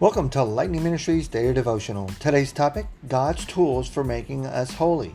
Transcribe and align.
Welcome 0.00 0.30
to 0.30 0.42
Lightning 0.42 0.82
Ministries 0.82 1.28
Daily 1.28 1.52
Devotional. 1.52 2.08
Today's 2.20 2.52
topic 2.52 2.86
God's 3.06 3.44
tools 3.44 3.86
for 3.86 4.02
making 4.02 4.46
us 4.46 4.72
holy. 4.72 5.14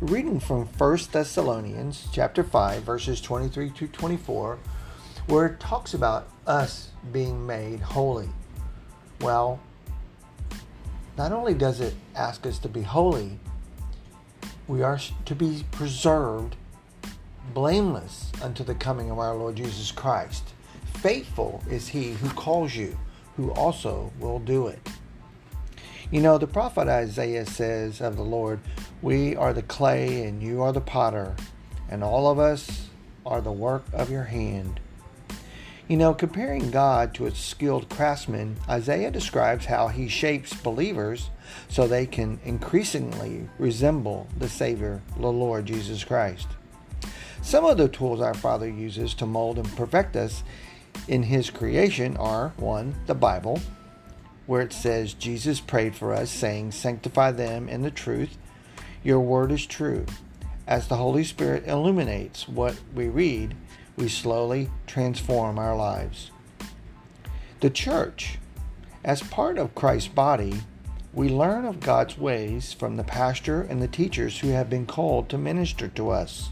Reading 0.00 0.40
from 0.40 0.64
1 0.64 0.98
Thessalonians 1.12 2.08
chapter 2.10 2.42
5 2.42 2.84
verses 2.84 3.20
23 3.20 3.68
to 3.68 3.86
24 3.86 4.58
where 5.26 5.44
it 5.44 5.60
talks 5.60 5.92
about 5.92 6.26
us 6.46 6.88
being 7.12 7.46
made 7.46 7.80
holy. 7.80 8.30
Well, 9.20 9.60
not 11.18 11.30
only 11.30 11.52
does 11.52 11.80
it 11.80 11.94
ask 12.16 12.46
us 12.46 12.58
to 12.60 12.68
be 12.70 12.80
holy, 12.80 13.38
we 14.66 14.82
are 14.82 14.98
to 15.26 15.34
be 15.34 15.66
preserved 15.70 16.56
blameless 17.52 18.32
unto 18.40 18.64
the 18.64 18.74
coming 18.74 19.10
of 19.10 19.18
our 19.18 19.34
Lord 19.34 19.56
Jesus 19.56 19.92
Christ. 19.92 20.54
Faithful 20.94 21.62
is 21.68 21.88
he 21.88 22.12
who 22.12 22.30
calls 22.30 22.74
you 22.74 22.96
who 23.38 23.52
also 23.52 24.12
will 24.18 24.40
do 24.40 24.66
it. 24.66 24.80
You 26.10 26.20
know, 26.20 26.38
the 26.38 26.48
prophet 26.48 26.88
Isaiah 26.88 27.46
says 27.46 28.00
of 28.00 28.16
the 28.16 28.24
Lord, 28.24 28.58
We 29.00 29.36
are 29.36 29.52
the 29.52 29.62
clay 29.62 30.24
and 30.24 30.42
you 30.42 30.60
are 30.60 30.72
the 30.72 30.80
potter, 30.80 31.36
and 31.88 32.02
all 32.02 32.28
of 32.28 32.40
us 32.40 32.88
are 33.24 33.40
the 33.40 33.52
work 33.52 33.84
of 33.92 34.10
your 34.10 34.24
hand. 34.24 34.80
You 35.86 35.96
know, 35.96 36.14
comparing 36.14 36.72
God 36.72 37.14
to 37.14 37.26
a 37.26 37.34
skilled 37.34 37.88
craftsman, 37.88 38.56
Isaiah 38.68 39.12
describes 39.12 39.66
how 39.66 39.86
he 39.86 40.08
shapes 40.08 40.52
believers 40.52 41.30
so 41.68 41.86
they 41.86 42.06
can 42.06 42.40
increasingly 42.44 43.48
resemble 43.56 44.26
the 44.36 44.48
Savior, 44.48 45.00
the 45.16 45.28
Lord 45.28 45.66
Jesus 45.66 46.02
Christ. 46.02 46.48
Some 47.40 47.64
of 47.64 47.78
the 47.78 47.88
tools 47.88 48.20
our 48.20 48.34
Father 48.34 48.68
uses 48.68 49.14
to 49.14 49.26
mold 49.26 49.58
and 49.58 49.76
perfect 49.76 50.16
us 50.16 50.42
in 51.08 51.24
his 51.24 51.50
creation 51.50 52.16
are 52.18 52.52
one, 52.58 52.94
the 53.06 53.14
Bible, 53.14 53.60
where 54.46 54.60
it 54.60 54.72
says 54.72 55.14
Jesus 55.14 55.60
prayed 55.60 55.96
for 55.96 56.12
us, 56.12 56.30
saying, 56.30 56.72
Sanctify 56.72 57.32
them 57.32 57.68
in 57.68 57.82
the 57.82 57.90
truth. 57.90 58.36
Your 59.02 59.20
word 59.20 59.50
is 59.50 59.66
true. 59.66 60.04
As 60.66 60.86
the 60.86 60.96
Holy 60.96 61.24
Spirit 61.24 61.66
illuminates 61.66 62.46
what 62.46 62.78
we 62.94 63.08
read, 63.08 63.54
we 63.96 64.08
slowly 64.08 64.70
transform 64.86 65.58
our 65.58 65.74
lives. 65.74 66.30
The 67.60 67.70
church, 67.70 68.38
as 69.02 69.22
part 69.22 69.58
of 69.58 69.74
Christ's 69.74 70.08
body, 70.08 70.60
we 71.14 71.28
learn 71.30 71.64
of 71.64 71.80
God's 71.80 72.18
ways 72.18 72.72
from 72.72 72.96
the 72.96 73.04
pastor 73.04 73.62
and 73.62 73.80
the 73.80 73.88
teachers 73.88 74.38
who 74.38 74.48
have 74.48 74.68
been 74.68 74.86
called 74.86 75.28
to 75.30 75.38
minister 75.38 75.88
to 75.88 76.10
us. 76.10 76.50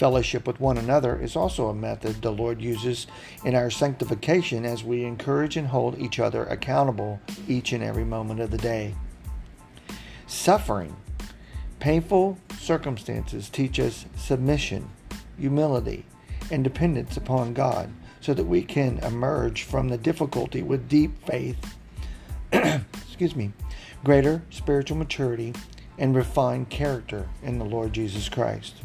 Fellowship 0.00 0.46
with 0.46 0.58
one 0.60 0.78
another 0.78 1.20
is 1.20 1.36
also 1.36 1.68
a 1.68 1.74
method 1.74 2.22
the 2.22 2.32
Lord 2.32 2.62
uses 2.62 3.06
in 3.44 3.54
our 3.54 3.68
sanctification 3.68 4.64
as 4.64 4.82
we 4.82 5.04
encourage 5.04 5.58
and 5.58 5.68
hold 5.68 5.98
each 5.98 6.18
other 6.18 6.44
accountable 6.44 7.20
each 7.46 7.74
and 7.74 7.84
every 7.84 8.06
moment 8.06 8.40
of 8.40 8.50
the 8.50 8.56
day. 8.56 8.94
Suffering. 10.26 10.96
Painful 11.80 12.38
circumstances 12.58 13.50
teach 13.50 13.78
us 13.78 14.06
submission, 14.16 14.88
humility, 15.38 16.06
and 16.50 16.64
dependence 16.64 17.18
upon 17.18 17.52
God 17.52 17.90
so 18.22 18.32
that 18.32 18.44
we 18.44 18.62
can 18.62 19.00
emerge 19.00 19.64
from 19.64 19.90
the 19.90 19.98
difficulty 19.98 20.62
with 20.62 20.88
deep 20.88 21.12
faith, 21.26 21.76
excuse 22.52 23.36
me, 23.36 23.52
greater 24.02 24.40
spiritual 24.48 24.96
maturity, 24.96 25.52
and 25.98 26.16
refined 26.16 26.70
character 26.70 27.28
in 27.42 27.58
the 27.58 27.66
Lord 27.66 27.92
Jesus 27.92 28.30
Christ. 28.30 28.76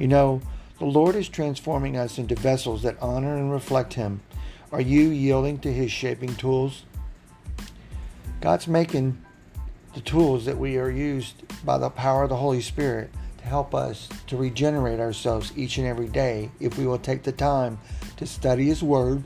You 0.00 0.08
know, 0.08 0.40
the 0.78 0.86
Lord 0.86 1.14
is 1.14 1.28
transforming 1.28 1.94
us 1.94 2.16
into 2.16 2.34
vessels 2.34 2.82
that 2.84 2.96
honor 3.02 3.36
and 3.36 3.52
reflect 3.52 3.92
Him. 3.92 4.22
Are 4.72 4.80
you 4.80 5.10
yielding 5.10 5.58
to 5.58 5.70
His 5.70 5.92
shaping 5.92 6.34
tools? 6.36 6.84
God's 8.40 8.66
making 8.66 9.22
the 9.92 10.00
tools 10.00 10.46
that 10.46 10.56
we 10.56 10.78
are 10.78 10.88
used 10.88 11.42
by 11.66 11.76
the 11.76 11.90
power 11.90 12.22
of 12.22 12.30
the 12.30 12.36
Holy 12.36 12.62
Spirit 12.62 13.10
to 13.36 13.44
help 13.44 13.74
us 13.74 14.08
to 14.28 14.38
regenerate 14.38 15.00
ourselves 15.00 15.52
each 15.54 15.76
and 15.76 15.86
every 15.86 16.08
day 16.08 16.50
if 16.60 16.78
we 16.78 16.86
will 16.86 16.98
take 16.98 17.22
the 17.22 17.30
time 17.30 17.78
to 18.16 18.26
study 18.26 18.68
His 18.68 18.82
Word, 18.82 19.22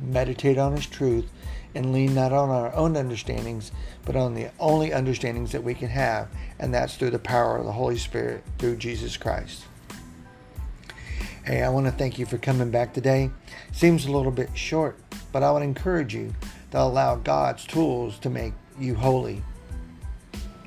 meditate 0.00 0.58
on 0.58 0.76
His 0.76 0.86
truth, 0.86 1.28
and 1.74 1.92
lean 1.92 2.14
not 2.14 2.32
on 2.32 2.50
our 2.50 2.72
own 2.76 2.96
understandings, 2.96 3.72
but 4.04 4.14
on 4.14 4.34
the 4.34 4.50
only 4.60 4.92
understandings 4.92 5.50
that 5.50 5.64
we 5.64 5.74
can 5.74 5.88
have, 5.88 6.28
and 6.60 6.72
that's 6.72 6.94
through 6.94 7.10
the 7.10 7.18
power 7.18 7.56
of 7.56 7.66
the 7.66 7.72
Holy 7.72 7.98
Spirit 7.98 8.44
through 8.58 8.76
Jesus 8.76 9.16
Christ. 9.16 9.64
Hey, 11.44 11.62
I 11.62 11.68
want 11.68 11.84
to 11.84 11.92
thank 11.92 12.18
you 12.18 12.24
for 12.24 12.38
coming 12.38 12.70
back 12.70 12.94
today. 12.94 13.30
Seems 13.70 14.06
a 14.06 14.10
little 14.10 14.32
bit 14.32 14.56
short, 14.56 14.98
but 15.30 15.42
I 15.42 15.52
would 15.52 15.62
encourage 15.62 16.14
you 16.14 16.34
to 16.70 16.80
allow 16.80 17.16
God's 17.16 17.66
tools 17.66 18.18
to 18.20 18.30
make 18.30 18.54
you 18.78 18.94
holy. 18.94 19.42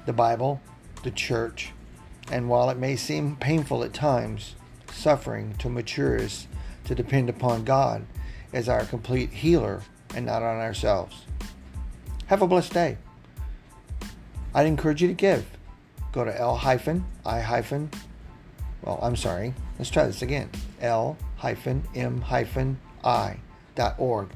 The 0.05 0.13
Bible, 0.13 0.61
the 1.01 1.09
church, 1.09 1.71
and 2.31 2.47
while 2.47 2.69
it 2.69 2.77
may 2.77 2.95
seem 2.95 3.38
painful 3.38 3.83
at 3.83 3.95
times, 3.95 4.53
suffering 4.91 5.55
to 5.57 5.67
mature 5.67 6.19
us 6.19 6.45
to 6.83 6.94
depend 6.94 7.27
upon 7.27 7.63
God 7.63 8.05
as 8.53 8.69
our 8.69 8.85
complete 8.85 9.31
healer 9.31 9.81
and 10.13 10.27
not 10.27 10.44
on 10.44 10.59
ourselves. 10.59 11.23
Have 12.27 12.44
a 12.44 12.47
blessed 12.47 12.73
day. 12.73 12.97
I'd 14.53 14.67
encourage 14.67 15.01
you 15.01 15.07
to 15.07 15.15
give. 15.15 15.47
Go 16.11 16.23
to 16.23 16.39
L 16.39 16.55
hyphen 16.55 17.03
I 17.25 17.39
hyphen 17.39 17.89
well, 18.81 18.99
I'm 19.01 19.15
sorry. 19.15 19.53
Let's 19.77 19.89
try 19.89 20.05
this 20.05 20.21
again. 20.21 20.49
L 20.81 21.17
hyphen 21.38 21.83
M 21.95 22.21
hyphen 22.21 22.79
I 23.03 23.38
dot 23.75 23.95
org. 23.97 24.29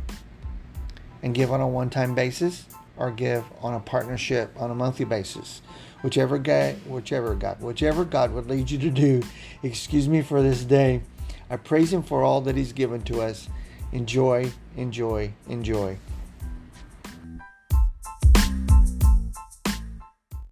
And 1.24 1.35
give 1.35 1.52
on 1.52 1.62
a 1.62 1.68
one 1.68 1.90
time 1.90 2.16
basis 2.16 2.66
or 2.97 3.12
give 3.12 3.44
on 3.62 3.74
a 3.74 3.79
partnership 3.79 4.52
on 4.59 4.72
a 4.72 4.75
monthly 4.75 5.06
basis. 5.06 5.62
Whichever 6.02 6.40
God, 6.40 6.75
whichever 6.88 7.35
God, 7.35 7.62
whichever 7.62 8.03
God 8.03 8.34
would 8.34 8.47
lead 8.47 8.72
you 8.72 8.79
to 8.79 8.90
do. 8.90 9.22
Excuse 9.62 10.07
me 10.09 10.22
for 10.22 10.41
this 10.41 10.63
day. 10.63 11.02
I 11.50 11.58
praise 11.58 11.94
Him 11.94 12.02
for 12.02 12.23
all 12.23 12.41
that 12.41 12.56
He's 12.56 12.73
given 12.73 13.02
to 13.03 13.22
us. 13.22 13.47
Enjoy, 13.91 14.52
enjoy, 14.75 15.34
enjoy. 15.47 15.97